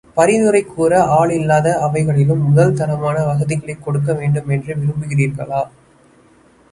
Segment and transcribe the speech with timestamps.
[0.13, 5.61] பரிந்துரை கூற ஆள் இல்லாத அவைகளிலும் முதல் தரமான வசதிகளைக் கொடுக்க வேண்டுமென்று விரும்புகிறிர்களா?